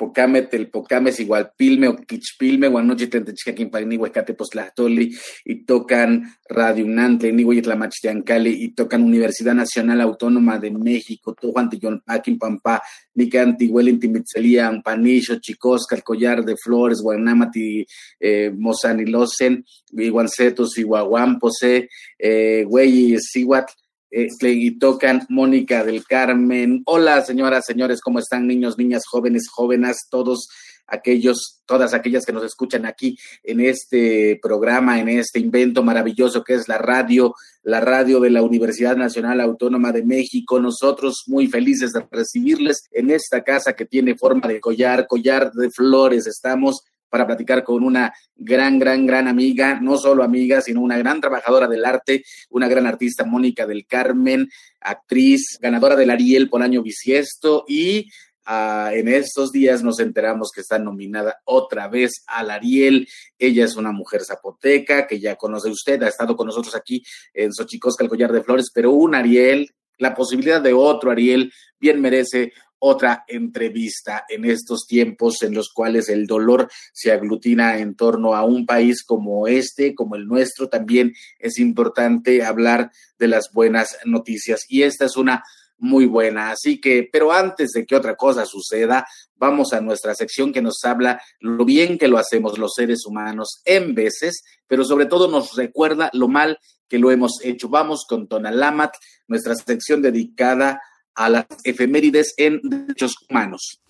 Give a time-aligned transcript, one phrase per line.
[0.00, 1.12] ichpocame telpocame
[1.56, 5.14] pilme o quichpilme guanochi tentechcaquin pagni huecate postlahtoli
[5.44, 11.70] y tocan Radio Unantle, ni Tlamachtiancali y tocan Universidad Nacional Autónoma de México, Tojuan
[12.04, 12.82] Paquin Pampa,
[13.14, 17.86] Nicanti, Huelinti Mitzelia, Panicho, Chicosca, el Collar de Flores, Guanamati,
[18.18, 21.88] eh, Mozanilosen, Iguancetos, Iguaguampose,
[22.18, 23.72] eh, Güey, Sihuatl,
[24.10, 26.82] y tocan Mónica del Carmen.
[26.86, 30.48] Hola, señoras, señores, ¿cómo están, niños, niñas, jóvenes, jóvenes, todos
[30.90, 36.54] aquellos, todas aquellas que nos escuchan aquí en este programa, en este invento maravilloso que
[36.54, 40.60] es la radio, la radio de la Universidad Nacional Autónoma de México.
[40.60, 45.70] Nosotros muy felices de recibirles en esta casa que tiene forma de collar, collar de
[45.70, 46.26] flores.
[46.26, 51.20] Estamos para platicar con una gran, gran, gran amiga, no solo amiga, sino una gran
[51.20, 54.48] trabajadora del arte, una gran artista, Mónica del Carmen,
[54.80, 58.08] actriz, ganadora del Ariel por año bisiesto y
[58.46, 63.08] ah, en estos días nos enteramos que está nominada otra vez al Ariel.
[63.38, 67.02] Ella es una mujer zapoteca que ya conoce usted, ha estado con nosotros aquí
[67.34, 69.70] en Xochicosca, el collar de flores, pero un Ariel,
[70.00, 76.08] la posibilidad de otro Ariel, bien merece otra entrevista en estos tiempos en los cuales
[76.08, 80.68] el dolor se aglutina en torno a un país como este, como el nuestro.
[80.68, 85.44] También es importante hablar de las buenas noticias y esta es una
[85.76, 86.50] muy buena.
[86.50, 89.06] Así que, pero antes de que otra cosa suceda,
[89.36, 93.60] vamos a nuestra sección que nos habla lo bien que lo hacemos los seres humanos
[93.66, 96.58] en veces, pero sobre todo nos recuerda lo mal
[96.90, 97.70] que lo hemos hecho.
[97.70, 98.92] Vamos con Tonalamat,
[99.28, 100.82] nuestra sección dedicada
[101.14, 103.80] a las efemérides en derechos humanos.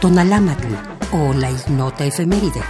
[0.00, 0.74] Tonalámatl
[1.12, 2.62] o la ignota efeméride.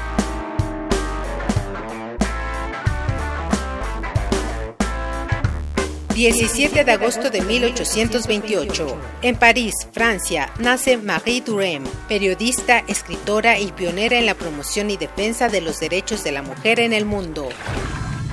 [6.17, 8.97] ...17 de agosto de 1828...
[9.21, 10.51] ...en París, Francia...
[10.59, 11.85] ...nace Marie Durem...
[12.09, 16.81] ...periodista, escritora y pionera en la promoción y defensa de los derechos de la mujer
[16.81, 17.51] en el mundo...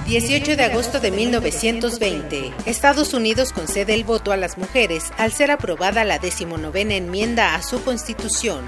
[0.05, 2.53] 18 de agosto de 1920.
[2.65, 7.63] Estados Unidos concede el voto a las mujeres al ser aprobada la decimonovena enmienda a
[7.63, 8.65] su constitución.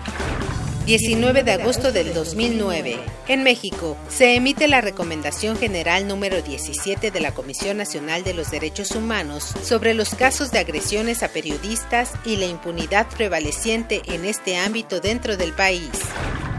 [0.85, 2.99] 19 de agosto del 2009.
[3.27, 8.49] En México, se emite la Recomendación General número 17 de la Comisión Nacional de los
[8.49, 14.55] Derechos Humanos sobre los casos de agresiones a periodistas y la impunidad prevaleciente en este
[14.57, 15.89] ámbito dentro del país.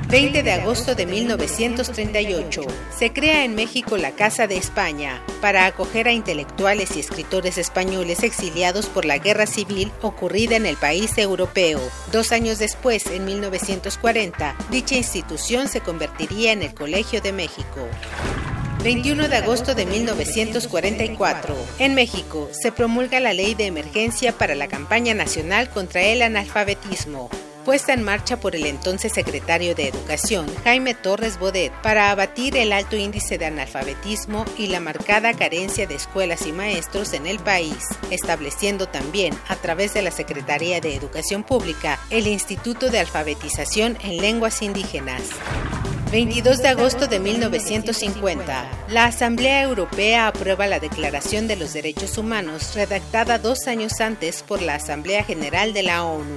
[0.09, 2.63] 20 de agosto de 1938.
[2.97, 8.23] Se crea en México la Casa de España para acoger a intelectuales y escritores españoles
[8.23, 11.81] exiliados por la guerra civil ocurrida en el país europeo.
[12.13, 17.89] Dos años después, en 1940, dicha institución se convertiría en el Colegio de México.
[18.85, 21.57] 21 de agosto de 1944.
[21.81, 27.29] En México se promulga la Ley de Emergencia para la campaña nacional contra el analfabetismo
[27.67, 32.73] puesta en marcha por el entonces secretario de Educación, Jaime Torres Bodet, para abatir el
[32.73, 37.85] alto índice de analfabetismo y la marcada carencia de escuelas y maestros en el país,
[38.13, 44.19] estableciendo también, a través de la Secretaría de Educación Pública, el Instituto de Alfabetización en
[44.19, 45.23] Lenguas Indígenas.
[46.11, 52.75] 22 de agosto de 1950, la Asamblea Europea aprueba la Declaración de los Derechos Humanos
[52.77, 56.37] redactada dos años antes por la Asamblea General de la ONU.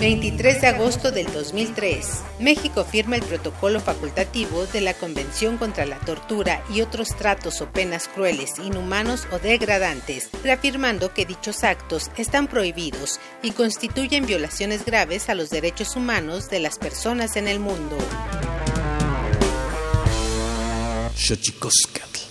[0.00, 5.98] 23 de agosto del 2003, México firma el protocolo facultativo de la Convención contra la
[5.98, 12.46] Tortura y otros tratos o penas crueles, inhumanos o degradantes, reafirmando que dichos actos están
[12.46, 17.98] prohibidos y constituyen violaciones graves a los derechos humanos de las personas en el mundo.
[21.18, 22.27] Xochicoscatl.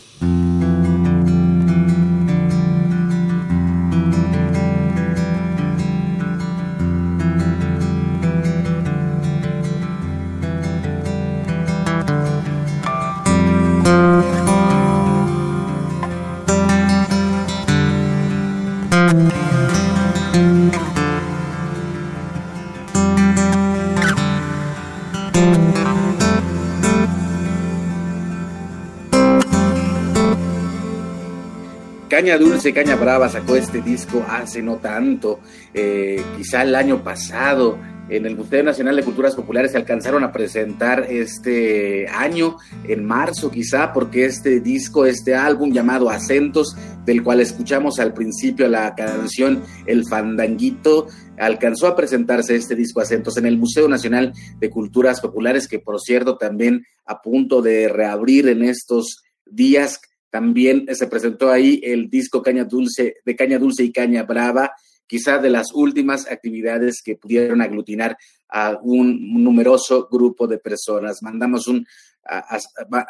[32.18, 35.40] Caña Dulce, Caña Brava sacó este disco hace no tanto,
[35.72, 37.78] eh, quizá el año pasado.
[38.10, 43.52] En el Museo Nacional de Culturas Populares se alcanzaron a presentar este año, en marzo
[43.52, 49.62] quizá, porque este disco, este álbum llamado Acentos, del cual escuchamos al principio la canción
[49.86, 51.06] El Fandanguito,
[51.38, 56.02] alcanzó a presentarse este disco Acentos en el Museo Nacional de Culturas Populares, que por
[56.02, 62.42] cierto también a punto de reabrir en estos días también se presentó ahí el disco
[62.42, 64.72] Caña Dulce, de Caña Dulce y Caña Brava,
[65.06, 68.18] quizá de las últimas actividades que pudieron aglutinar
[68.50, 71.24] a un numeroso grupo de personas.
[71.24, 71.86] Mandamos un,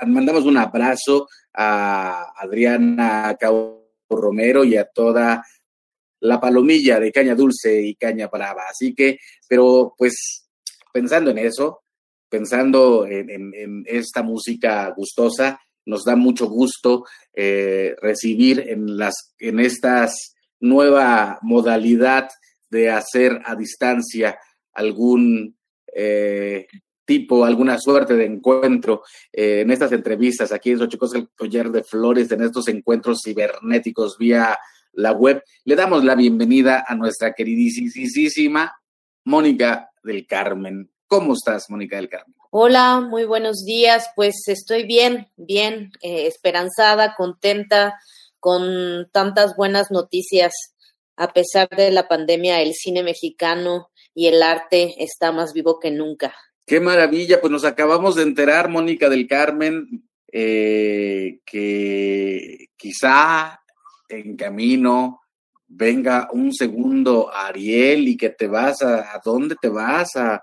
[0.07, 5.43] mandamos un abrazo a Adriana Cabo Romero y a toda
[6.19, 8.63] la palomilla de caña dulce y caña brava.
[8.69, 10.47] Así que, pero pues
[10.91, 11.81] pensando en eso,
[12.29, 20.35] pensando en, esta música gustosa, nos da mucho gusto eh, recibir en las en estas
[20.59, 22.29] nueva modalidad
[22.69, 24.37] de hacer a distancia
[24.73, 25.57] algún
[25.95, 26.67] eh,
[27.05, 31.83] tipo, alguna suerte de encuentro eh, en estas entrevistas aquí en Xochicos el Collar de
[31.83, 34.57] Flores, en estos encuentros cibernéticos vía
[34.91, 35.41] la web.
[35.63, 38.73] Le damos la bienvenida a nuestra queridísima
[39.23, 40.91] Mónica del Carmen.
[41.07, 42.36] ¿Cómo estás, Mónica del Carmen?
[42.49, 44.09] Hola, muy buenos días.
[44.15, 47.99] Pues estoy bien, bien, eh, esperanzada, contenta,
[48.39, 50.53] con tantas buenas noticias.
[51.17, 55.91] A pesar de la pandemia, el cine mexicano y el arte está más vivo que
[55.91, 56.33] nunca.
[56.65, 63.59] Qué maravilla, pues nos acabamos de enterar, Mónica del Carmen, eh, que quizá
[64.07, 65.19] en camino
[65.67, 70.15] venga un segundo Ariel y que te vas a, ¿a dónde te vas?
[70.15, 70.41] A,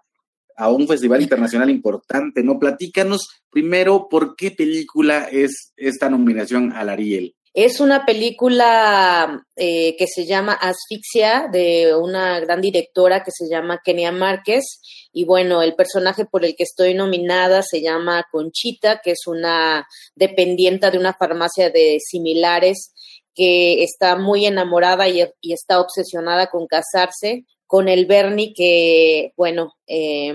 [0.56, 2.58] a un festival internacional importante, ¿no?
[2.58, 7.34] Platícanos primero por qué película es esta nominación al Ariel.
[7.54, 13.80] Es una película eh, que se llama Asfixia de una gran directora que se llama
[13.84, 14.80] Kenia Márquez
[15.12, 19.86] y bueno, el personaje por el que estoy nominada se llama Conchita, que es una
[20.16, 22.92] dependiente de una farmacia de similares
[23.36, 30.34] que está muy enamorada y, está obsesionada con casarse con el Bernie que, bueno, eh,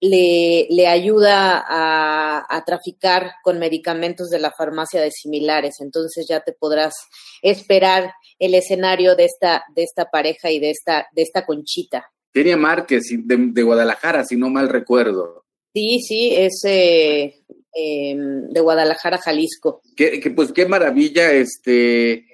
[0.00, 5.76] le, le ayuda a, a, traficar con medicamentos de la farmacia de similares.
[5.80, 6.94] Entonces ya te podrás
[7.42, 12.10] esperar el escenario de esta, de esta pareja y de esta, de esta conchita.
[12.32, 15.44] Tenía Márquez de, Guadalajara, si no mal recuerdo.
[15.74, 17.42] Sí, sí, es eh,
[17.74, 19.82] em, de Guadalajara, Jalisco.
[19.96, 22.26] Que, que, pues qué maravilla este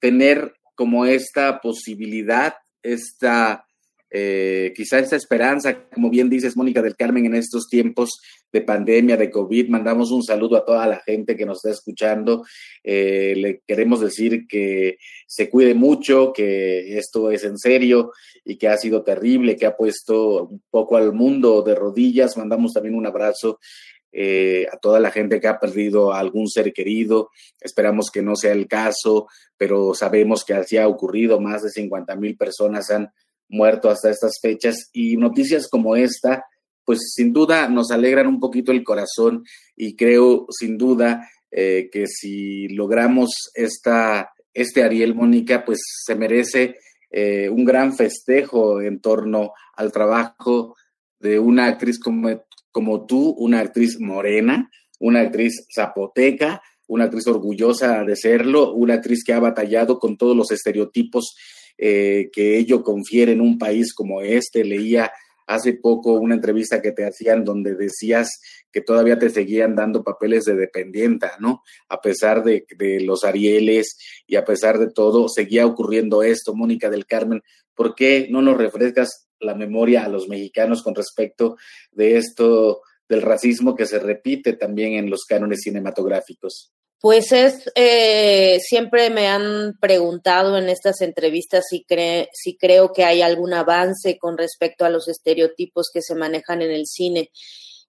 [0.00, 3.66] tener como esta posibilidad, esta
[4.16, 8.20] eh, quizá esta esperanza, como bien dices, Mónica del Carmen, en estos tiempos
[8.52, 12.44] de pandemia, de COVID, mandamos un saludo a toda la gente que nos está escuchando.
[12.84, 18.12] Eh, le queremos decir que se cuide mucho, que esto es en serio
[18.44, 22.36] y que ha sido terrible, que ha puesto un poco al mundo de rodillas.
[22.36, 23.58] Mandamos también un abrazo
[24.12, 27.30] eh, a toda la gente que ha perdido a algún ser querido.
[27.60, 31.40] Esperamos que no sea el caso, pero sabemos que así ha ocurrido.
[31.40, 33.10] Más de 50 mil personas han
[33.48, 36.44] muerto hasta estas fechas y noticias como esta,
[36.84, 39.44] pues sin duda nos alegran un poquito el corazón
[39.76, 46.76] y creo sin duda eh, que si logramos esta, este Ariel Mónica, pues se merece
[47.10, 50.74] eh, un gran festejo en torno al trabajo
[51.20, 58.02] de una actriz como, como tú, una actriz morena, una actriz zapoteca, una actriz orgullosa
[58.04, 61.36] de serlo, una actriz que ha batallado con todos los estereotipos
[61.78, 64.64] eh, que ello confiere en un país como este.
[64.64, 65.12] Leía
[65.46, 68.40] hace poco una entrevista que te hacían donde decías
[68.72, 71.62] que todavía te seguían dando papeles de dependienta, ¿no?
[71.88, 76.90] A pesar de, de, los Arieles y a pesar de todo, seguía ocurriendo esto, Mónica
[76.90, 77.42] del Carmen.
[77.74, 81.56] ¿Por qué no nos refrescas la memoria a los mexicanos con respecto
[81.92, 86.73] de esto, del racismo que se repite también en los cánones cinematográficos?
[87.04, 91.84] Pues es, eh, siempre me han preguntado en estas entrevistas si,
[92.32, 96.70] si creo que hay algún avance con respecto a los estereotipos que se manejan en
[96.70, 97.30] el cine.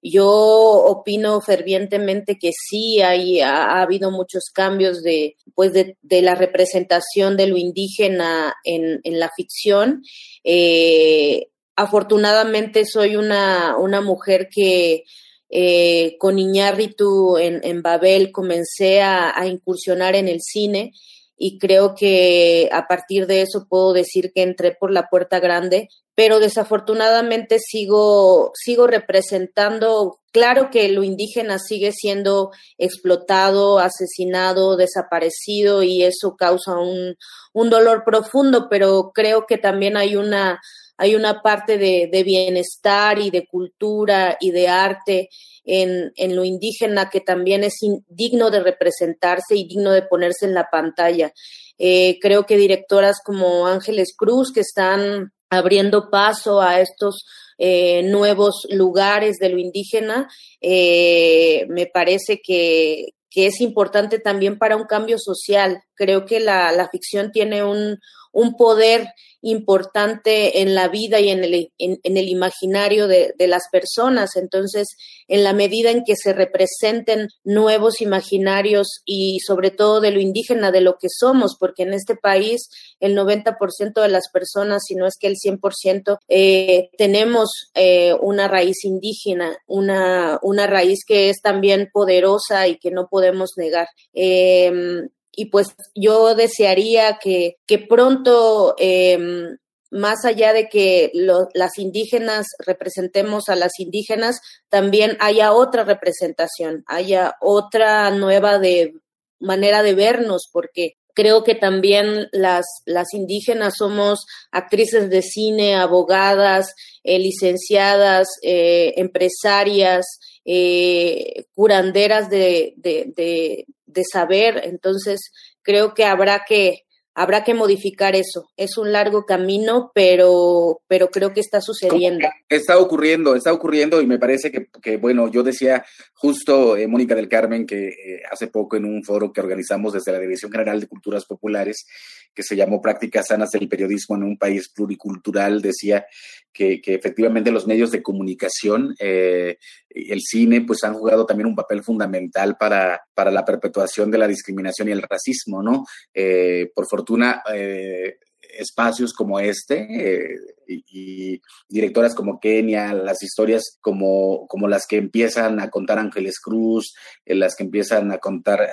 [0.01, 6.35] Yo opino fervientemente que sí, hay, ha, habido muchos cambios de, pues de, de, la
[6.35, 10.03] representación de lo indígena en, en la ficción.
[10.43, 15.05] Eh, afortunadamente soy una, una mujer que
[15.49, 20.91] eh, con Iñárritu en, en Babel comencé a, incursionar en el cine
[21.37, 25.89] y creo que a partir de eso puedo decir que entré por la puerta grande,
[26.15, 36.03] pero desafortunadamente sigo, sigo representando, claro que lo indígena sigue siendo explotado, asesinado, desaparecido y
[36.03, 37.15] eso causa un,
[37.53, 40.59] un dolor profundo, pero creo que también hay una
[40.97, 45.29] hay una parte de, bienestar y de cultura y de arte
[45.63, 50.69] en, lo indígena que también es digno de representarse y digno de ponerse en la
[50.71, 51.33] pantalla.
[51.77, 57.25] Eh, creo que directoras como Ángeles Cruz, que están abriendo paso a estos
[57.57, 60.29] eh, nuevos lugares de lo indígena,
[60.61, 65.83] eh, me parece que, es importante también para un cambio social.
[65.95, 67.99] Creo que la ficción tiene un,
[68.35, 69.07] un poder
[69.41, 74.35] importante en la vida y en el, en, el imaginario de, de, las personas.
[74.37, 74.87] Entonces,
[75.27, 80.71] en la medida en que se representen nuevos imaginarios y sobre todo de lo indígena,
[80.71, 85.05] de lo que somos, porque en este país el 90% de las personas, si no
[85.05, 91.41] es que el 100%, eh, tenemos eh, una raíz indígena, una, una raíz que es
[91.43, 93.87] también poderosa y que no podemos negar.
[94.13, 99.57] Eh, y pues yo desearía que, que pronto, em,
[99.91, 101.11] más allá de que
[101.53, 104.39] las indígenas representemos a las indígenas,
[104.69, 108.93] también haya otra representación, haya otra nueva de
[109.39, 116.73] manera de vernos, porque creo que también las, las indígenas somos actrices de cine, abogadas,
[117.03, 120.05] eh, licenciadas, eh, empresarias,
[120.45, 126.84] eh, curanderas de, de, de saber, entonces creo que habrá que
[127.15, 128.49] habrá que modificar eso.
[128.57, 132.27] Es un largo camino, pero, pero creo que está sucediendo.
[132.49, 137.29] Está ocurriendo, está ocurriendo y me parece que, bueno, yo decía justo, eh, Mónica del
[137.29, 140.87] Carmen, que eh, hace poco en un foro que organizamos desde la Dirección General de
[140.87, 141.85] Culturas Populares,
[142.33, 146.05] que se llamó Prácticas Sanas del Periodismo en un país pluricultural, decía
[146.51, 149.57] que, que efectivamente los medios de comunicación, eh,
[149.89, 154.27] el cine, pues han jugado también un papel fundamental para, para la perpetuación de la
[154.27, 155.85] discriminación y el racismo, ¿no?
[156.13, 157.04] Eh, por fortuna,
[157.53, 158.17] eh,
[158.57, 160.35] espacios como este eh,
[160.67, 166.95] y, directoras como Kenia, las historias como, como las que empiezan a contar Ángeles Cruz,
[167.25, 168.67] en las que empiezan a contar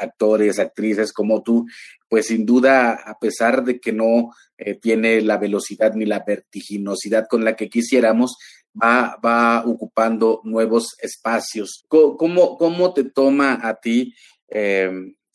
[0.00, 1.66] actores, actrices como tú,
[2.08, 7.26] pues sin duda, a pesar de que no eh, tiene la velocidad ni la vertiginosidad
[7.28, 8.36] con la que quisiéramos,
[8.80, 11.84] va, va ocupando nuevos espacios.
[11.88, 14.14] ¿Cómo, cómo te toma a ti?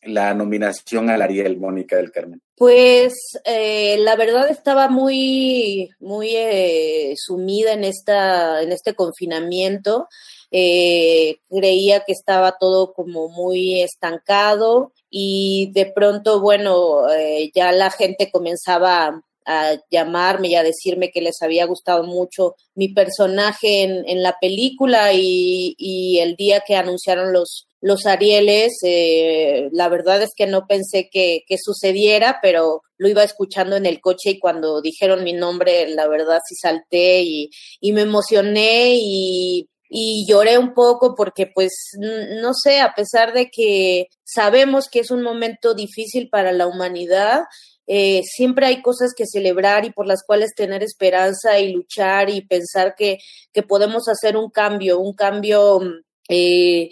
[0.04, 2.42] Eh, la nominación al Ariel, Mónica del Carmen?
[2.56, 3.14] Pues
[3.46, 10.08] eh, la verdad estaba muy, muy eh, sumida en esta, en este confinamiento.
[10.52, 17.08] Eh, creía que estaba todo como muy estancado y de pronto, bueno,
[17.56, 22.90] ya la gente comenzaba a llamarme y a decirme que les había gustado mucho mi
[22.90, 29.70] personaje en, en la película y, y, el día que anunciaron los, los Arieles, eh,
[29.72, 34.00] la verdad es que no pensé que, que, sucediera, pero lo iba escuchando en el
[34.02, 37.50] coche y cuando dijeron mi nombre, la verdad sí salté y,
[37.82, 43.52] y me emocioné y, y lloré un poco porque pues no sé, a pesar de
[43.52, 47.42] que sabemos que es un momento difícil para la humanidad,
[47.88, 52.42] eh, siempre hay cosas que celebrar y por las cuales tener esperanza y luchar y
[52.42, 53.18] pensar que,
[53.52, 55.82] que podemos hacer un cambio, un cambio
[56.30, 56.90] eh,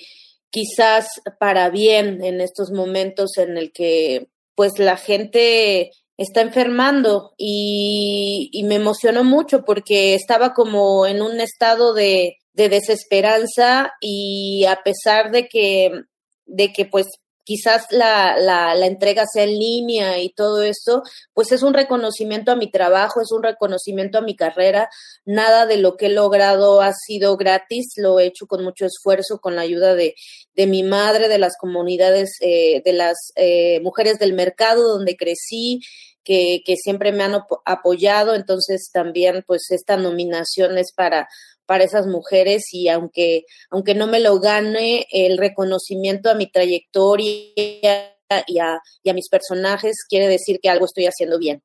[0.49, 1.07] quizás
[1.39, 8.63] para bien en estos momentos en el que pues la gente está enfermando y, y
[8.63, 15.31] me emocionó mucho porque estaba como en un estado de, de desesperanza y a pesar
[15.31, 16.03] de que
[16.45, 17.07] de que pues
[17.43, 22.51] quizás la, la, la, entrega sea en línea y todo esto, pues es un reconocimiento
[22.51, 24.89] a mi trabajo, es un reconocimiento a mi carrera.
[25.25, 29.39] Nada de lo que he logrado ha sido gratis, lo he hecho con mucho esfuerzo,
[29.39, 30.15] con la ayuda de,
[30.55, 35.79] de mi madre, de las comunidades, eh, de las eh, mujeres del mercado donde crecí.
[36.23, 37.33] Que, que siempre me han
[37.65, 41.27] apoyado, entonces también pues esta nominación es para
[41.71, 47.53] para esas mujeres y aunque, aunque no me lo gane, el reconocimiento a mi trayectoria
[47.55, 51.63] y a, y a mis personajes quiere decir que algo estoy haciendo bien.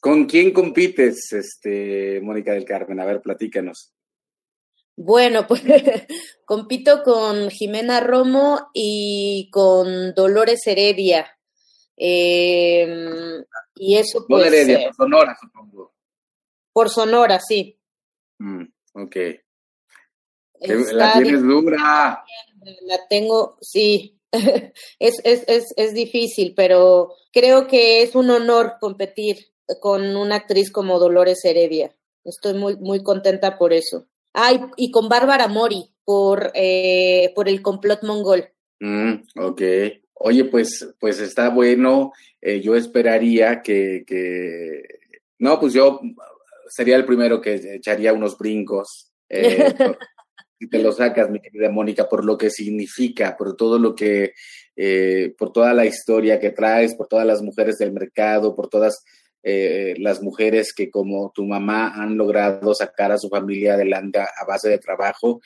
[0.00, 3.00] ¿Con quién compites, este, Mónica del Carmen?
[3.00, 3.92] A ver, platícanos.
[4.94, 5.64] Bueno, pues
[6.44, 11.26] compito con Jimena Romo y con Dolores Heredia.
[11.96, 13.42] Eh,
[13.74, 14.46] y eso pues.
[14.46, 15.92] Heredia, por Sonora, supongo.
[16.72, 17.80] Por Sonora, sí.
[18.42, 19.16] Mm, ok.
[20.92, 22.24] la tienes dura.
[22.82, 24.18] La tengo, sí.
[24.98, 30.72] es, es, es, es difícil, pero creo que es un honor competir con una actriz
[30.72, 31.94] como Dolores Heredia.
[32.24, 34.08] Estoy muy, muy contenta por eso.
[34.32, 38.48] Ay, y con Bárbara Mori, por, eh, por el complot mongol.
[38.80, 39.62] Mm, ok.
[40.14, 42.12] Oye, pues, pues está bueno.
[42.40, 44.82] Eh, yo esperaría que, que.
[45.38, 46.00] No, pues yo
[46.68, 49.12] sería el primero que echaría unos brincos.
[49.28, 49.72] Eh,
[50.58, 54.32] si te lo sacas, mi querida Mónica, por lo que significa, por todo lo que,
[54.76, 59.02] eh, por toda la historia que traes, por todas las mujeres del mercado, por todas
[59.44, 64.44] eh, las mujeres que como tu mamá han logrado sacar a su familia adelante a,
[64.46, 65.40] base de trabajo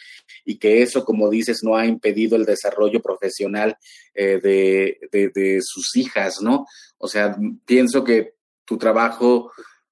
[0.45, 3.79] y que eso, como dices, no ha impedido el desarrollo profesional
[4.15, 6.67] eh, de, sus hijas, ¿no?
[6.99, 8.35] O sea, pienso que
[8.67, 9.51] tu trabajo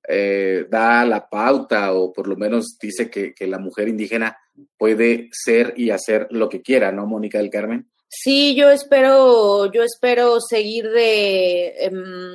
[0.08, 4.36] eh, da la pauta o por lo menos dice que, que, la mujer indígena
[4.76, 7.88] puede ser y hacer lo que quiera, ¿no, Mónica del Carmen?
[8.08, 12.34] Sí, yo espero, yo espero seguir de em,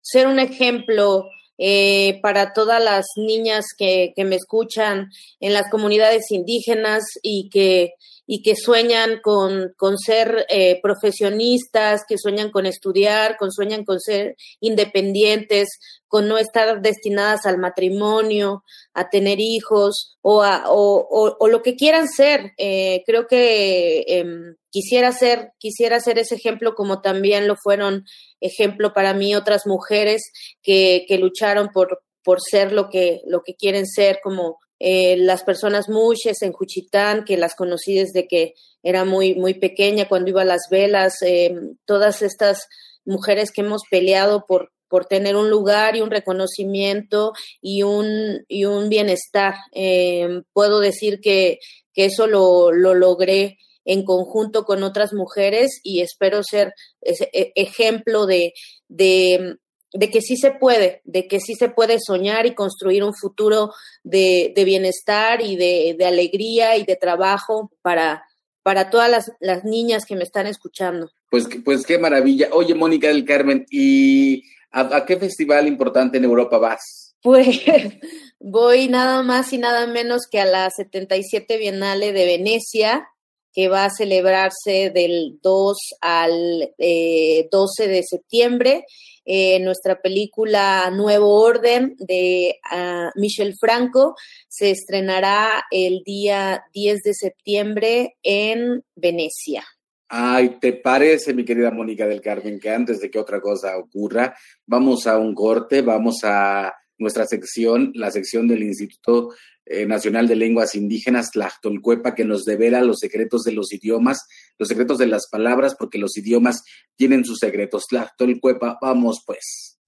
[0.00, 1.28] ser un ejemplo
[1.58, 7.94] eh, para todas las niñas que, que, me escuchan en las comunidades indígenas y que,
[8.30, 14.00] y que sueñan con, con ser eh, profesionistas, que sueñan con estudiar, con sueñan con
[14.00, 21.48] ser independientes, con no estar destinadas al matrimonio, a tener hijos o, a, o, o,
[21.48, 22.52] lo que quieran ser.
[22.58, 28.04] Eh, creo que em, quisiera ser, quisiera ser ese ejemplo como también lo fueron
[28.42, 30.22] ejemplo para mí otras mujeres
[30.62, 35.42] que, que lucharon por, por ser lo que, lo que quieren ser, como eh, las
[35.42, 40.42] personas muches en Juchitán, que las conocí desde que era muy, muy pequeña, cuando iba
[40.42, 42.68] a las velas, em, todas estas
[43.04, 48.64] mujeres que hemos peleado por, por tener un lugar y un reconocimiento y un, y
[48.66, 49.54] un bienestar.
[49.72, 51.58] Eh, puedo decir que,
[51.92, 58.26] que eso lo, lo, logré en conjunto con otras mujeres y espero ser e, ejemplo
[58.26, 58.52] de,
[58.88, 59.56] de,
[59.92, 63.72] de, que sí se puede, de que sí se puede soñar y construir un futuro
[64.02, 68.24] de, de bienestar y de, de, alegría y de trabajo para,
[68.62, 71.10] para todas las, las niñas que me están escuchando.
[71.30, 72.48] Pues, pues qué maravilla.
[72.52, 77.14] Oye, Mónica del Carmen, y ¿A, qué festival importante en Europa vas?
[77.22, 77.60] Pues
[78.38, 83.08] voy nada más y nada menos que a la 77 Bienale de Venecia,
[83.52, 88.84] que va a celebrarse del 2 al 12 eh, de septiembre.
[89.24, 94.14] Eh, nuestra película Nuevo Orden de uh, Michel Franco
[94.48, 99.64] se estrenará el día 10 de septiembre en Venecia.
[100.08, 104.34] Ay, ¿te parece, mi querida Mónica del Carmen, que antes de que otra cosa ocurra,
[104.64, 109.34] vamos a un corte, vamos a nuestra sección, la sección del Instituto
[109.70, 114.26] eh, Nacional de Lenguas Indígenas, Tlachtolcuepa, que nos devela los secretos de los idiomas,
[114.58, 116.62] los secretos de las palabras, porque los idiomas
[116.96, 117.84] tienen sus secretos.
[117.88, 119.78] Tlachtolcuepa, vamos pues.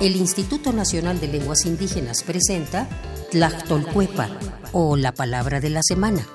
[0.00, 2.88] El Instituto Nacional de Lenguas Indígenas presenta
[3.30, 4.36] Tlachtolcuepa,
[4.72, 6.26] o la palabra de la semana.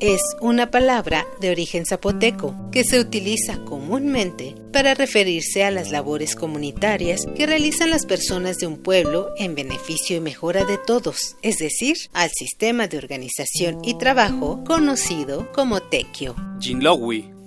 [0.00, 6.36] Es una palabra de origen zapoteco que se utiliza comúnmente para referirse a las labores
[6.36, 11.58] comunitarias que realizan las personas de un pueblo en beneficio y mejora de todos, es
[11.58, 16.36] decir, al sistema de organización y trabajo conocido como tequio.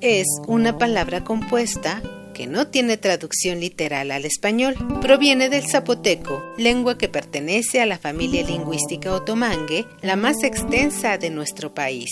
[0.02, 2.02] Es una palabra compuesta
[2.34, 4.76] que no tiene traducción literal al español.
[5.02, 11.30] Proviene del zapoteco, lengua que pertenece a la familia lingüística otomangue, la más extensa de
[11.30, 12.12] nuestro país.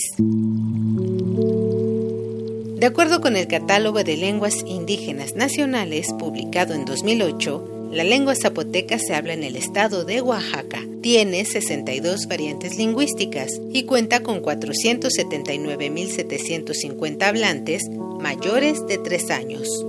[2.80, 8.98] De acuerdo con el Catálogo de Lenguas Indígenas Nacionales, publicado en 2008, la lengua zapoteca
[8.98, 10.80] se habla en el estado de Oaxaca.
[11.02, 17.82] Tiene 62 variantes lingüísticas y cuenta con 479.750 hablantes
[18.20, 19.84] mayores de 3 años.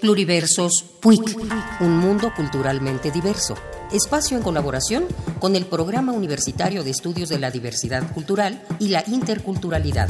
[0.00, 1.36] Pluriversos PUIC,
[1.80, 3.54] un mundo culturalmente diverso.
[3.92, 5.04] Espacio en colaboración
[5.38, 10.08] con el Programa Universitario de Estudios de la Diversidad Cultural y la Interculturalidad.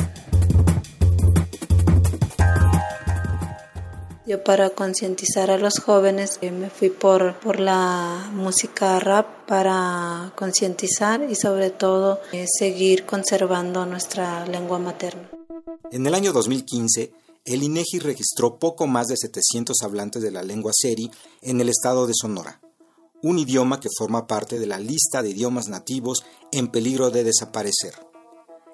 [4.25, 10.33] Yo para concientizar a los jóvenes eh, me fui por, por la música rap para
[10.37, 15.29] concientizar y sobre todo eh, seguir conservando nuestra lengua materna.
[15.91, 17.13] En el año 2015,
[17.45, 22.07] el INEGI registró poco más de 700 hablantes de la lengua seri en el estado
[22.07, 22.61] de Sonora,
[23.23, 27.95] un idioma que forma parte de la lista de idiomas nativos en peligro de desaparecer.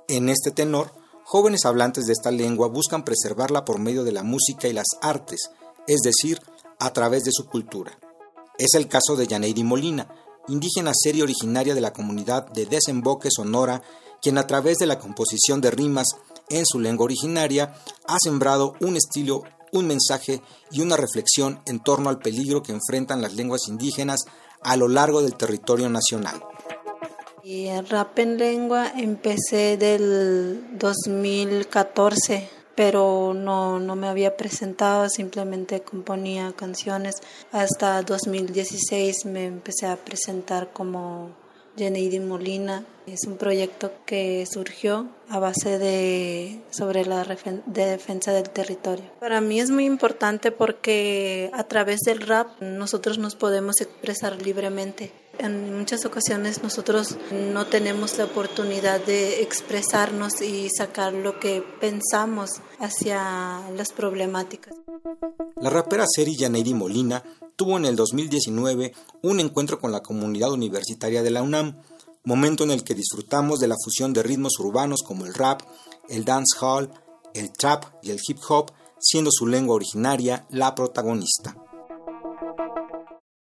[0.09, 0.93] En este tenor,
[1.25, 5.51] jóvenes hablantes de esta lengua buscan preservarla por medio de la música y las artes,
[5.87, 6.41] es decir,
[6.79, 7.99] a través de su cultura.
[8.59, 10.09] Es el caso de Yaneiri Molina,
[10.47, 13.83] indígena seria originaria de la comunidad de Desemboque Sonora,
[14.21, 16.09] quien a través de la composición de rimas
[16.51, 17.75] en su lengua originaria,
[18.07, 23.23] ha sembrado un estilo, un mensaje y una reflexión en torno al peligro que enfrentan
[23.23, 24.25] las lenguas indígenas
[24.63, 26.43] a lo largo del territorio nacional.
[27.45, 35.81] Y el rap en lengua empecé del 2014 pero no, no me había presentado, simplemente
[35.81, 37.17] componía canciones.
[37.51, 41.33] Hasta 2016 me empecé a presentar como
[41.79, 42.85] Jenny Molina.
[43.07, 49.07] Es un proyecto que surgió a base de sobre la de defensa del territorio.
[49.21, 55.11] Para mí es muy importante porque a través del rap nosotros nos podemos expresar libremente.
[55.39, 62.61] En muchas ocasiones nosotros no tenemos la oportunidad de expresarnos y sacar lo que pensamos
[62.81, 64.75] hacia las problemáticas.
[65.61, 67.23] La rapera Seri Janeiri Molina
[67.55, 71.83] tuvo en el 2019 un encuentro con la comunidad universitaria de la UNAM,
[72.25, 75.63] momento en el que disfrutamos de la fusión de ritmos urbanos como el rap,
[76.09, 76.91] el dancehall,
[77.35, 81.57] el trap y el hip hop, siendo su lengua originaria la protagonista.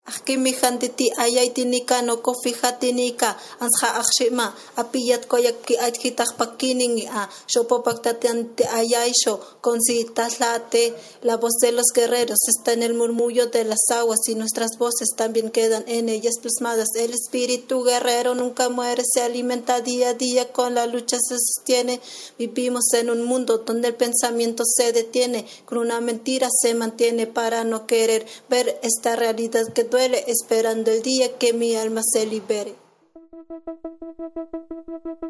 [0.07, 7.29] Akimi hantiti ayay tinika no kofi hatinika ansha akshima apiyat koyak ki ajkitak pakiningi a
[7.49, 13.65] shopopaktatante ayaisho con si taslate la voz de los guerreros está en el murmullo de
[13.65, 16.95] las aguas y nuestras voces también quedan en ellas plasmadas.
[16.95, 22.01] El espíritu guerrero nunca muere se alimenta día a día con la lucha se sostiene.
[22.39, 27.65] Vivimos en un mundo donde el pensamiento se detiene con una mentira se mantiene para
[27.65, 32.77] no querer ver esta realidad que esperando el día que mi alma se libere.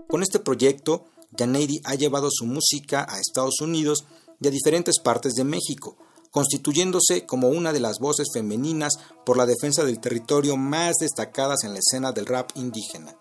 [0.08, 1.04] Con este proyecto,
[1.36, 4.04] Janeiri ha llevado su música a Estados Unidos
[4.40, 5.96] y a diferentes partes de México,
[6.30, 11.72] constituyéndose como una de las voces femeninas por la defensa del territorio más destacadas en
[11.72, 13.16] la escena del rap indígena.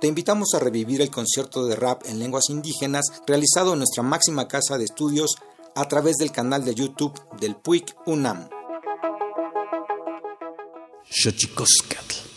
[0.00, 4.48] Te invitamos a revivir el concierto de rap en lenguas indígenas realizado en nuestra máxima
[4.48, 5.36] casa de estudios
[5.74, 8.48] a través del canal de YouTube del PUIC UNAM.
[11.10, 12.33] Xochicoscatl.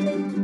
[0.00, 0.42] Müzik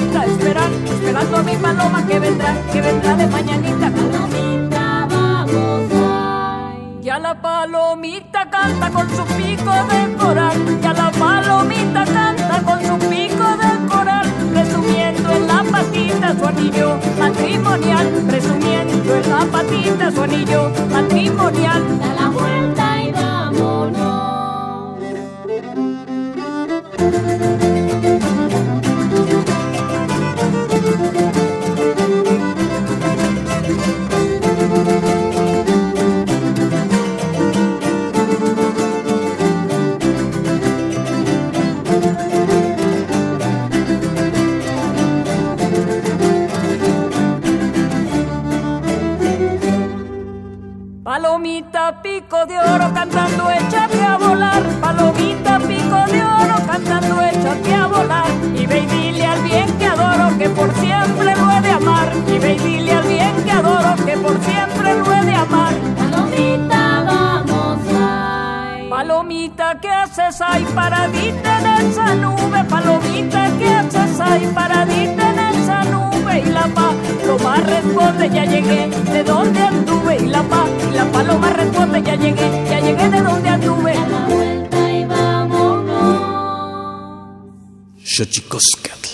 [0.00, 0.24] mañanita.
[0.26, 3.90] Esperando, esperando a mi paloma que vendrá, que vendrá de mañanita.
[3.90, 6.98] Palomita, vamos ahí.
[7.02, 10.80] Ya la palomita canta con su pico de coral.
[10.82, 14.26] Ya la palomita canta con su pico de coral.
[14.52, 18.06] Presumiendo en la patita su anillo matrimonial.
[18.28, 21.82] Presumiendo en la patita su anillo matrimonial.
[70.74, 72.64] Paradita en esa nube?
[72.68, 76.40] Palomita ¿qué haces ahí paradita en esa nube?
[76.40, 80.16] Y la paloma responde ya llegué de donde anduve.
[80.16, 83.92] Y la pa, y la paloma responde ya llegué, ya llegué de donde anduve.
[83.92, 86.20] A la vuelta y vámonos.
[88.04, 89.08] Xochicoscatl.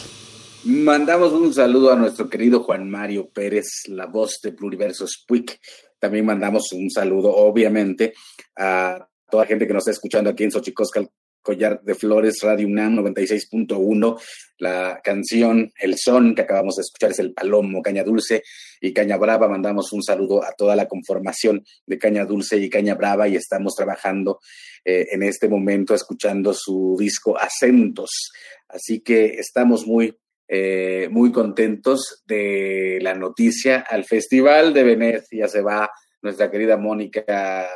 [0.64, 5.60] Mandamos un saludo a nuestro querido Juan Mario Pérez, la voz de Pluriverso Spuic.
[5.98, 8.14] También mandamos un saludo, obviamente,
[8.56, 11.08] a toda la gente que nos está escuchando aquí en Xochicoscal,
[11.46, 14.20] Collar de Flores, Radio UNAM 96.1.
[14.58, 18.42] La canción El Son que acabamos de escuchar es El Palomo, Caña Dulce
[18.80, 19.46] y Caña Brava.
[19.46, 23.76] Mandamos un saludo a toda la conformación de Caña Dulce y Caña Brava y estamos
[23.76, 24.40] trabajando
[24.84, 28.32] eh, en este momento escuchando su disco Acentos.
[28.66, 33.84] Así que estamos muy eh, muy contentos de la noticia.
[33.88, 35.90] Al Festival de Venecia se va
[36.22, 37.68] nuestra querida Mónica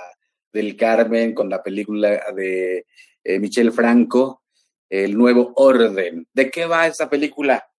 [0.52, 2.86] del Carmen con la película de
[3.24, 4.42] eh, Michel Franco,
[4.88, 6.26] El Nuevo Orden.
[6.32, 7.70] ¿De qué va esa película?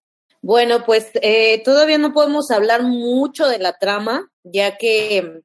[0.41, 5.41] Bueno, pues eh, todavía no podemos hablar mucho de la trama, ya que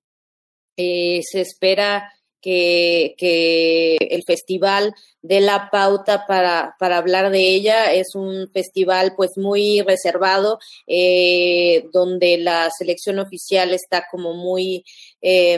[0.79, 7.93] eh, se espera que, que, el festival dé la pauta para, para, hablar de ella.
[7.93, 14.85] Es un festival pues muy reservado, eh, donde la selección oficial está como muy
[15.23, 15.55] eh,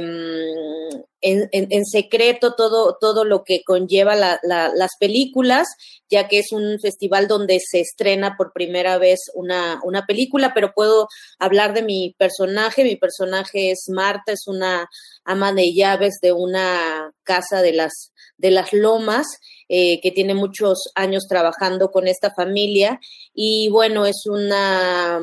[1.21, 5.67] en, en, en, secreto todo, todo lo que conlleva la, la, las películas,
[6.09, 10.73] ya que es un festival donde se estrena por primera vez una, una película, pero
[10.75, 12.85] puedo hablar de mi personaje.
[12.85, 14.89] Mi personaje es Marta, es una
[15.25, 17.93] ama de llaves de una casa de las,
[18.39, 19.27] de las lomas.
[19.71, 22.99] Eh, que tiene muchos años trabajando con esta familia
[23.35, 25.21] y bueno, es una,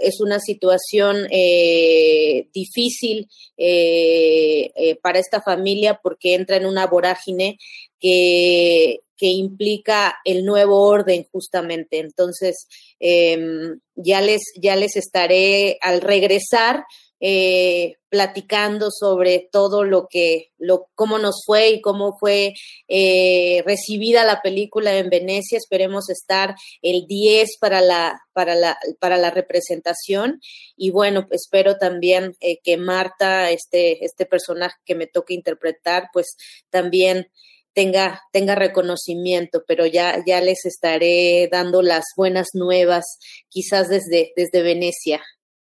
[0.00, 3.26] es una situación eh, difícil
[3.56, 7.58] eh, eh, para esta familia porque entra en una vorágine
[7.98, 11.98] que, que implica el nuevo orden justamente.
[11.98, 12.68] Entonces,
[13.00, 16.84] em, ya, les, ya les estaré al regresar
[17.20, 22.54] eh, platicando sobre todo lo que, lo, cómo nos fue y cómo fue
[22.88, 25.58] eh, recibida la película en Venecia.
[25.58, 30.40] Esperemos estar el 10 para la, para la, para la representación.
[30.76, 36.36] Y bueno, espero también eh, que Marta, este, este personaje que me toca interpretar, pues
[36.70, 37.28] también
[37.76, 43.04] tenga, tenga reconocimiento, pero ya, ya les estaré dando las buenas nuevas,
[43.50, 45.22] quizás desde, desde Venecia.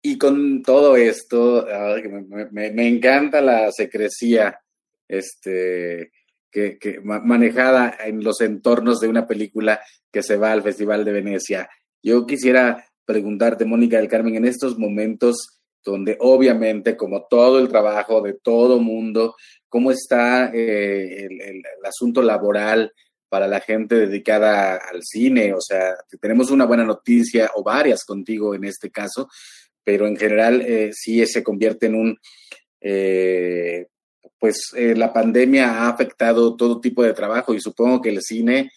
[0.08, 1.66] Y con todo esto,
[2.52, 4.62] me, me, encanta la secrecía
[5.08, 6.12] este,
[6.52, 9.82] que, que, manejada en los entornos de una película
[10.12, 11.68] que se va al Festival de Venecia.
[12.04, 18.22] Yo quisiera preguntarte, Mónica del Carmen, en estos momentos donde obviamente, como todo el trabajo
[18.22, 19.36] de todo mundo,
[19.68, 22.94] ¿cómo está eh, el asunto laboral
[23.28, 25.52] para la gente dedicada al cine?
[25.56, 29.28] O sea, tenemos una buena noticia o varias contigo en este caso,
[29.86, 32.20] pero en general eh, sí se convierte en un,
[32.82, 33.88] eh,
[34.38, 38.70] pues la pandemia ha afectado todo tipo de trabajo y supongo que el cine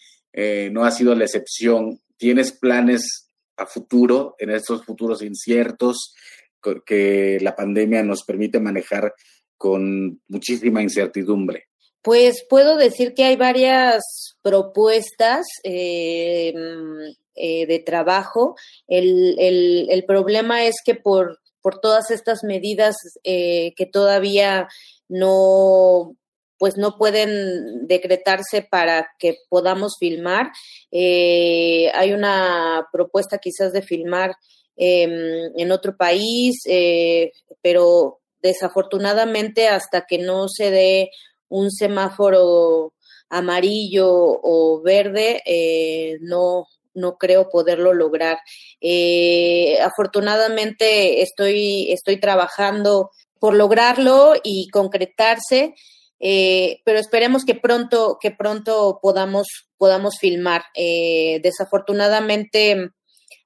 [0.71, 1.99] no ha sido la excepción.
[2.17, 6.15] ¿Tienes planes a futuro, en estos futuros inciertos
[6.85, 9.13] que la pandemia nos permite manejar
[9.57, 11.68] con muchísima incertidumbre?
[12.01, 16.53] Pues puedo decir que hay varias propuestas eh,
[17.35, 18.55] eh, de trabajo.
[18.87, 24.67] El, el, problema es que por, por todas estas medidas eh, que todavía
[25.09, 26.15] no
[26.57, 30.51] pues no pueden decretarse para que podamos filmar.
[30.91, 34.35] hay una propuesta quizás de filmar
[34.75, 35.11] em,
[35.57, 36.57] en otro país,
[37.61, 41.11] pero desafortunadamente hasta que no se dé
[41.49, 42.93] un semáforo
[43.29, 48.39] amarillo o verde, eh, no, no creo poderlo lograr.
[48.81, 55.75] Eh, afortunadamente estoy, estoy trabajando por lograrlo y concretarse,
[56.19, 59.47] eh, pero esperemos que pronto, que pronto podamos,
[59.77, 60.63] podamos filmar.
[60.75, 62.89] desafortunadamente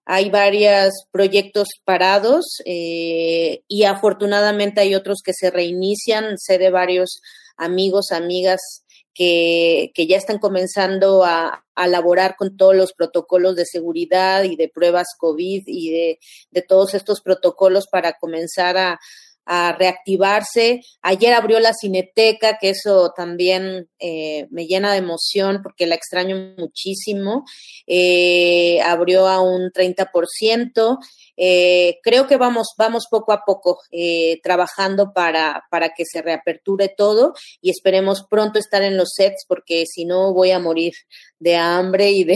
[0.06, 6.38] hay varios proyectos parados y afortunadamente hay otros que se reinician.
[6.38, 7.22] Sé de varios
[7.58, 8.84] amigos, amigas
[9.14, 14.56] que, que ya están comenzando a, a laborar con todos los protocolos de seguridad y
[14.56, 16.20] de pruebas COVID y de,
[16.52, 19.00] de todos estos protocolos para comenzar a,
[19.46, 20.82] a reactivarse.
[21.02, 26.56] Ayer abrió la cineteca, que eso también eh, me llena de emoción porque la extraño
[26.58, 27.44] muchísimo.
[27.88, 30.98] Eh, abrió a un 30%.
[31.38, 36.94] Eh, creo que vamos, vamos poco a poco eh, trabajando para, para que se reaperture
[36.96, 40.94] todo y esperemos pronto estar en los sets porque si no voy a morir
[41.40, 42.36] de hambre y de,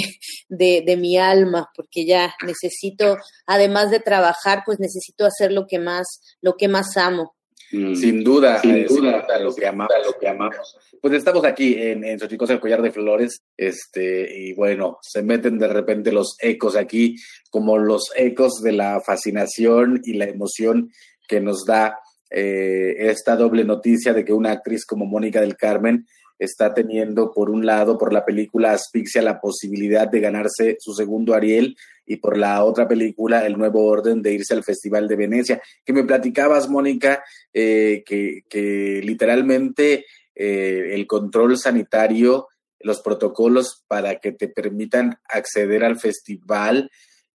[0.50, 5.80] de, de mi alma porque ya necesito, además de trabajar, pues necesito hacer lo que
[5.80, 6.08] más,
[6.42, 7.37] lo que más amo.
[7.72, 7.96] Mm.
[7.96, 10.78] Sin duda, sin, duda, lo, que amamos, lo que amamos.
[11.02, 15.58] Pues estamos aquí en, en Xochicosa, el collar de flores, este, y bueno, se meten
[15.58, 17.16] de repente los ecos aquí,
[17.50, 20.92] como los ecos de la fascinación y la emoción
[21.28, 22.00] que nos da
[22.30, 26.06] eh, esta doble noticia de que una actriz como Mónica del Carmen
[26.40, 31.34] está teniendo, por un lado, por la película Asfixia, la posibilidad de ganarse su segundo
[31.34, 31.76] Ariel
[32.08, 35.62] y por la otra película, El Nuevo Orden, de irse al Festival de Venecia.
[35.86, 42.48] Que me platicabas, Mónica, eh, que, que, literalmente eh, el control sanitario,
[42.80, 46.90] los protocolos para que te permitan acceder al festival,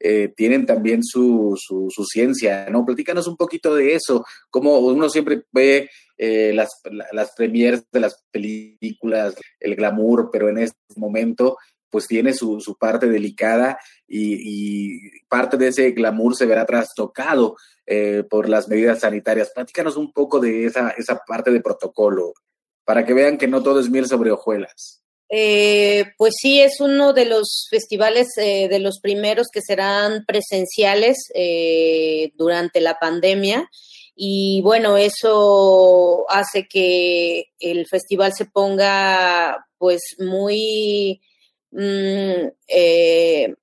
[0.04, 2.84] eh, tienen también su, su, su, ciencia, ¿no?
[2.84, 6.70] Platícanos un poquito de eso, como uno siempre ve eh, las,
[7.12, 11.56] las premiers de las películas, el glamour, pero en este momento
[11.92, 13.78] pues tiene su, su parte delicada
[14.08, 19.52] y, parte de ese glamour se verá trastocado eh, por las medidas sanitarias.
[19.54, 22.32] Platícanos un poco de esa, esa parte de protocolo,
[22.84, 25.02] para que vean que no todo es miel sobre hojuelas.
[25.34, 31.16] Eh, pues sí, es uno de los festivales eh, de los primeros que serán presenciales
[31.34, 33.66] eh, durante la pandemia
[34.14, 41.22] y bueno, eso hace que el festival se ponga pues muy,
[41.72, 43.54] mm, eh,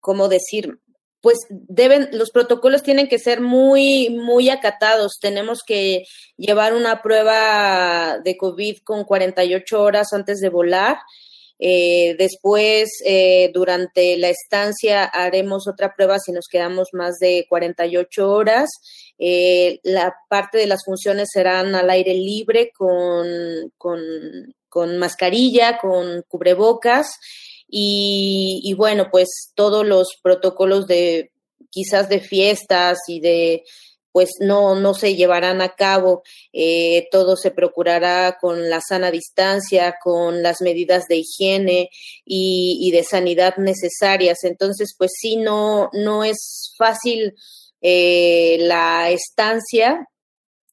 [0.00, 0.78] ¿cómo decir?
[1.20, 5.18] Pues deben, los protocolos tienen que ser muy, muy acatados.
[5.20, 6.04] Tenemos que
[6.36, 10.96] llevar una prueba de COVID con 48 horas antes de volar
[11.62, 18.30] eh, después, eh, durante la estancia, haremos otra prueba si nos quedamos más de 48
[18.30, 18.70] horas.
[19.18, 23.26] Eh, la parte de las funciones serán al aire libre con,
[23.76, 24.00] con,
[24.70, 27.18] con mascarilla, con cubrebocas
[27.70, 31.32] y, y bueno, pues todos los protocolos de
[31.70, 33.64] quizás de fiestas y de
[34.12, 36.22] pues no, no se llevarán a cabo.
[36.52, 41.90] Eh, todo se procurará con la sana distancia, con las medidas de higiene
[42.24, 44.38] y, de sanidad necesarias.
[44.42, 47.34] Entonces, pues sí, no, no es fácil
[47.80, 50.08] eh, la estancia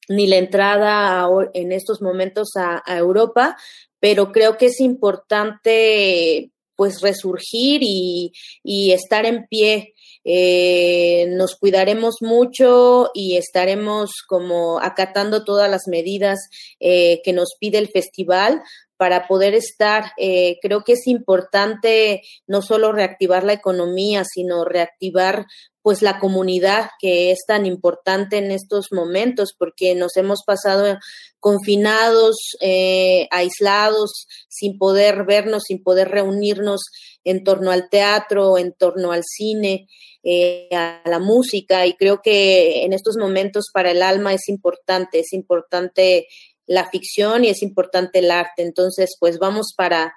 [0.08, 3.58] ni la entrada en estos momentos a Europa,
[4.00, 9.94] pero creo que es importante pues resurgir y, y estar en pie
[10.30, 16.38] eh, nos cuidaremos mucho y estaremos como acatando todas las medidas
[16.80, 18.62] eh, que nos pide el festival
[18.98, 20.12] para poder estar.
[20.18, 25.46] Eh, creo que es importante no solo reactivar la economía, sino reactivar
[25.88, 30.98] pues la comunidad que es tan importante en estos momentos porque nos hemos pasado
[31.40, 36.82] confinados, eh, aislados, sin poder vernos, sin poder reunirnos
[37.24, 39.88] en torno al teatro, en torno al cine,
[40.22, 45.20] eh, a la música y creo que en estos momentos para el alma es importante,
[45.20, 46.26] es importante
[46.66, 48.60] la ficción y es importante el arte.
[48.60, 50.12] Entonces, pues vamos para,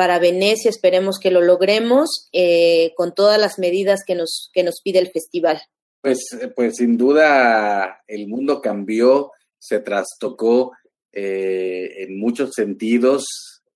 [0.00, 4.80] para Venecia, esperemos que lo logremos eh, con todas las medidas que nos, que nos
[4.82, 5.60] pide el festival.
[6.00, 6.20] Pues,
[6.56, 10.72] pues sin duda el mundo cambió, se trastocó
[11.12, 13.26] eh, en muchos sentidos.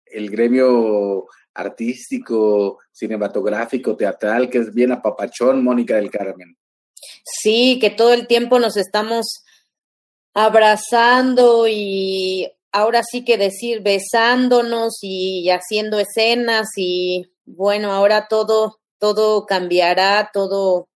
[0.06, 6.56] El gremio artístico, cinematográfico, teatral, que es bien apapachón, Mónica del Carmen.
[7.22, 9.44] Sí, que todo el tiempo nos estamos
[10.32, 19.46] abrazando y ahora sí que decir besándonos y haciendo escenas y bueno, ahora todo todo
[19.46, 20.88] cambiará, todo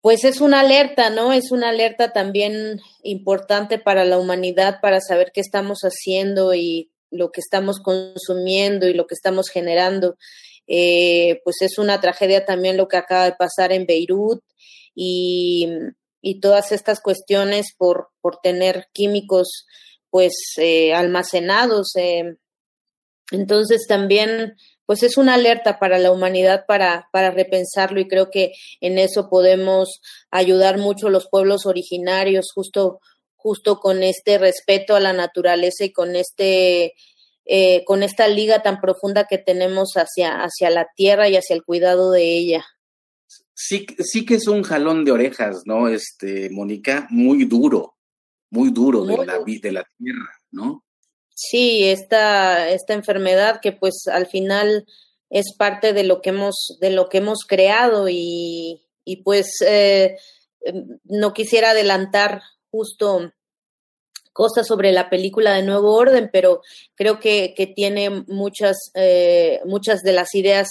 [0.00, 1.32] pues es una alerta, ¿no?
[1.32, 7.30] Es una alerta también importante para la humanidad para saber qué estamos haciendo y lo
[7.30, 10.16] que estamos consumiendo y lo que estamos generando.
[10.66, 14.42] Eh, pues es una tragedia también lo que acaba de pasar en Beirut
[14.92, 15.68] y,
[16.20, 19.66] y todas estas cuestiones por, por tener químicos
[20.12, 21.96] pues eh, almacenados.
[21.96, 22.36] Eh.
[23.32, 28.52] Entonces también pues es una alerta para la humanidad para, para repensarlo y creo que
[28.80, 33.00] en eso podemos ayudar mucho los pueblos originarios justo
[33.36, 36.92] justo con este respeto a la naturaleza y con este
[37.46, 41.64] eh, con esta liga tan profunda que tenemos hacia, hacia la tierra y hacia el
[41.64, 42.64] cuidado de ella.
[43.54, 45.88] Sí, sí que es un jalón de orejas, ¿no?
[45.88, 47.96] Este, Mónica, muy duro,
[48.52, 50.84] muy duro de la, de la tierra, ¿no?
[51.34, 54.86] Sí, esta, esta enfermedad que pues al final
[55.30, 60.18] es parte de lo que hemos, de lo que hemos creado y, y pues eh,
[60.60, 63.32] em, no quisiera adelantar justo
[64.34, 66.60] cosas sobre la película de Nuevo Orden, pero
[66.94, 70.68] creo que, que tiene muchas, eh, muchas de las ideas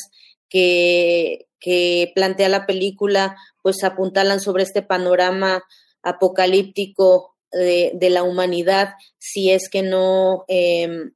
[0.50, 5.64] que, que plantea la película, pues apuntalan sobre este panorama
[6.04, 11.12] apocalíptico de, de la humanidad si es que no, eh,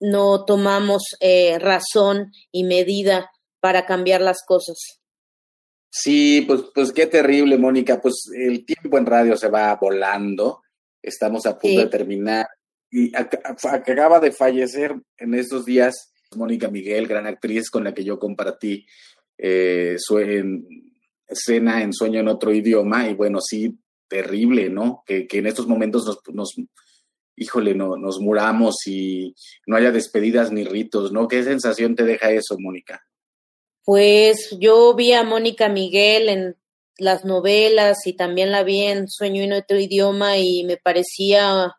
[0.00, 4.76] no tomamos eh, razón y medida para cambiar las cosas.
[5.90, 8.00] Sí, pues, pues qué terrible, Mónica.
[8.00, 10.62] Pues el tiempo en radio se va volando.
[11.02, 12.46] Estamos a punto de terminar.
[12.90, 18.18] Y acaba de fallecer en estos días Mónica Miguel, gran actriz con la que yo
[18.18, 18.86] compartí
[19.36, 20.18] eh, su
[21.26, 23.08] escena en Sueño en otro idioma.
[23.08, 23.78] Y bueno, sí,
[24.08, 25.02] terrible, ¿no?
[25.06, 26.54] Que, que en estos momentos nos, nos
[27.38, 29.34] híjole, no, nos muramos y
[29.66, 31.28] no haya despedidas ni ritos, ¿no?
[31.28, 33.02] ¿Qué sensación te deja eso, Mónica?
[33.84, 36.56] Pues yo vi a Mónica Miguel en
[36.98, 41.72] las novelas y también la vi en Sueño en otro idioma y me parecía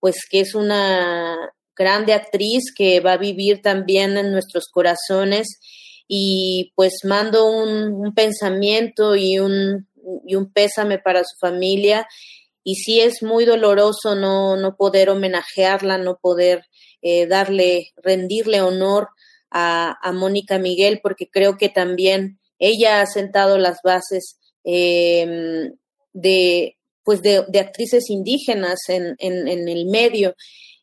[0.00, 1.36] pues que es una
[1.76, 5.60] grande actriz que va a vivir también en nuestros corazones
[6.08, 9.88] y pues mando un, un pensamiento y un,
[10.26, 12.06] y un pésame para su familia
[12.64, 16.64] y sí es muy doloroso no, no poder homenajearla, no poder
[17.02, 19.08] eh, darle, rendirle honor
[19.50, 25.70] a, a Mónica Miguel, porque creo que también ella ha sentado las bases eh,
[26.12, 30.36] de, pues de, de, actrices indígenas en, en, en, el medio.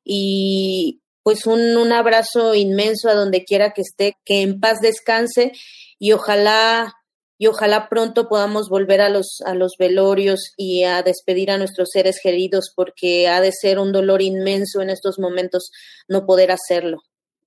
[0.04, 5.54] Y pues un, un abrazo inmenso a donde quiera que esté, que en paz descanse
[5.98, 6.94] y ojalá
[7.42, 11.90] y ojalá pronto podamos volver a los, a los velorios y a despedir a nuestros
[11.92, 15.72] seres queridos porque ha de ser un dolor inmenso en estos momentos
[16.10, 17.02] no poder hacerlo.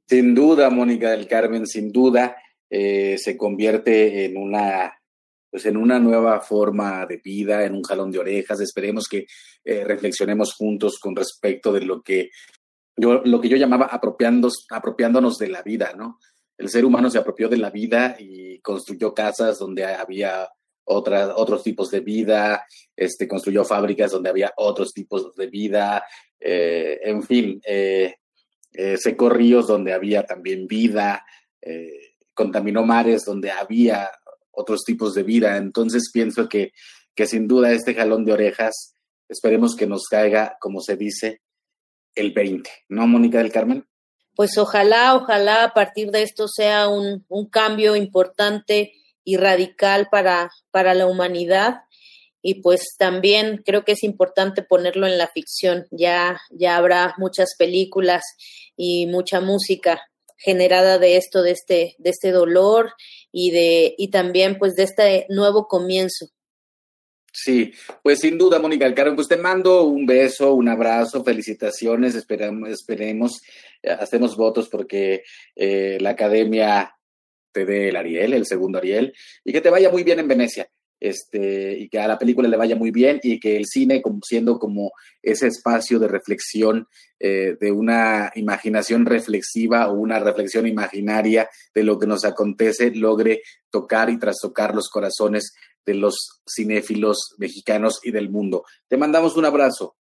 [0.08, 2.36] Sin duda, Mónica del Carmen, sin duda,
[2.70, 4.98] eh, se convierte en una
[5.50, 8.58] pues en una nueva forma de vida, en un jalón de orejas.
[8.60, 9.26] Esperemos que
[9.62, 12.30] eh, reflexionemos juntos con respecto de lo que
[12.96, 16.18] yo, lo que yo llamaba apropiándonos de la vida, ¿no?
[16.62, 20.48] El ser humano se apropió de la vida y construyó casas donde había
[20.84, 26.04] otros tipos de vida, este, construyó fábricas donde había otros tipos de vida,
[26.38, 28.14] eh, en fin, eh,
[28.74, 31.24] eh, secó ríos donde había también vida,
[32.34, 34.10] contaminó mares donde había
[34.52, 35.56] otros tipos de vida.
[35.56, 36.72] Entonces pienso que,
[37.14, 38.96] que sin duda este jalón de orejas,
[39.28, 41.40] esperemos que nos caiga, como se dice,
[42.14, 43.84] el 20, ¿no, Mónica del Carmen?
[44.34, 50.50] Pues ojalá, ojalá a partir de esto sea un, un cambio importante y radical para,
[50.70, 51.82] para la humanidad.
[52.44, 55.86] Y pues también creo que es importante ponerlo en la ficción.
[55.90, 58.22] Ya, ya habrá muchas películas
[58.76, 60.02] y mucha música
[60.38, 62.94] generada de esto, de este, de este dolor
[63.30, 66.26] y de, y también pues de este nuevo comienzo.
[67.34, 67.72] Sí,
[68.02, 73.40] pues sin duda, Mónica Alcaro, pues te mando un beso, un abrazo, felicitaciones, esperamos, esperemos,
[73.82, 75.22] hacemos votos porque
[75.56, 76.94] eh, la academia
[77.50, 79.14] te dé el Ariel, el segundo Ariel,
[79.44, 80.68] y que te vaya muy bien en Venecia.
[81.02, 84.20] este, y que a la película le vaya muy bien y que el cine, como,
[84.22, 86.86] siendo como ese espacio de reflexión,
[87.18, 93.42] eh, de una imaginación reflexiva o una reflexión imaginaria de lo que nos acontece, logre
[93.68, 95.54] tocar y trastocar los corazones
[95.84, 98.64] de los cinéfilos mexicanos y del mundo.
[98.88, 99.96] Te mandamos un abrazo.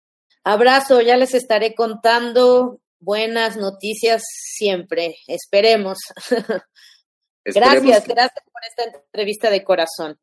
[0.43, 4.23] Abrazo, ya les estaré contando buenas noticias
[4.55, 5.97] siempre, esperemos.
[7.45, 10.17] gracias, gracias por esta entrevista de corazón.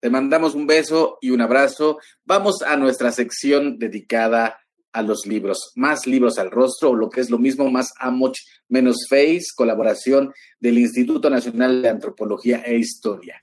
[0.00, 1.98] Te mandamos un beso y un abrazo.
[2.24, 4.60] Vamos a nuestra sección dedicada
[4.92, 5.72] a los libros.
[5.74, 8.36] Más libros al rostro, o lo que es lo mismo, más Amoch
[8.68, 13.42] menos Face, colaboración del Instituto Nacional de Antropología e Historia.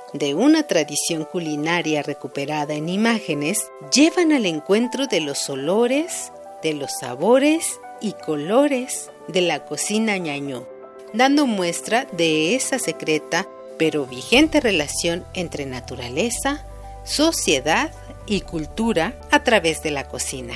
[0.13, 3.59] de una tradición culinaria recuperada en imágenes
[3.93, 6.31] llevan al encuentro de los olores,
[6.61, 10.67] de los sabores y colores de la cocina ñañó,
[11.13, 13.47] dando muestra de esa secreta
[13.77, 16.65] pero vigente relación entre naturaleza,
[17.03, 17.91] sociedad
[18.27, 20.53] y cultura a través de la cocina.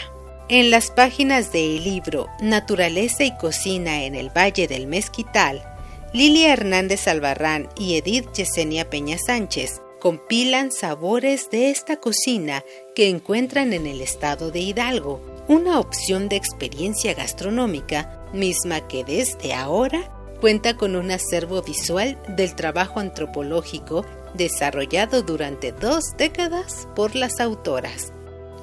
[0.48, 5.75] En las páginas del libro Naturaleza y Cocina en el Valle del Mezquital,
[6.16, 12.64] Lilia Hernández Albarrán y Edith Yesenia Peña Sánchez compilan sabores de esta cocina
[12.96, 19.54] que encuentran en el estado de Hidalgo, una opción de experiencia gastronómica misma que desde
[19.54, 20.10] ahora
[20.40, 24.06] cuenta con un acervo visual del trabajo antropológico
[24.36, 28.14] desarrollado durante dos décadas por las autoras.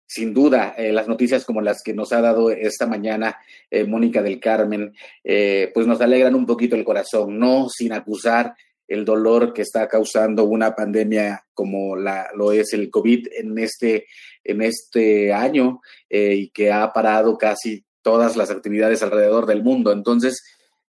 [0.05, 3.37] sin duda, eh, las noticias como las que nos ha dado esta mañana
[3.71, 4.93] eh, Mónica del Carmen,
[5.23, 8.55] eh, pues nos alegran un poquito el corazón, no sin acusar
[8.87, 14.05] el dolor que está causando una pandemia como la, lo es el COVID en este,
[14.43, 15.79] en este año
[16.09, 19.91] y que ha parado casi todas las actividades alrededor del mundo.
[19.91, 20.43] Entonces,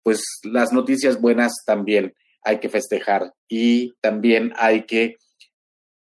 [0.03, 5.17] pues las noticias buenas también hay que festejar y también hay que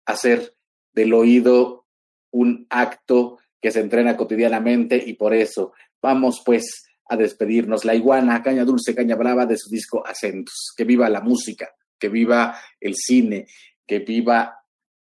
[0.07, 0.55] hacer
[0.93, 1.87] del oído
[2.33, 7.85] un acto que se entrena cotidianamente y por eso vamos pues a despedirnos.
[7.85, 10.73] La iguana, caña dulce, caña brava de su disco Acentos.
[10.77, 11.69] Que viva la música,
[11.99, 13.47] que viva el cine,
[13.87, 14.65] que viva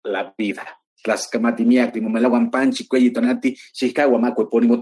[0.03, 0.79] la vida.
[1.03, 4.81] Las camatimiacti, momelaguan panchi, cuelli tonati, chicaguamaco, epónimo.